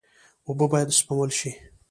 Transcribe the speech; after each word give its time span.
اوبه 0.47 0.65
باید 0.71 0.89
سپمول 0.99 1.29
شي. 1.39 1.51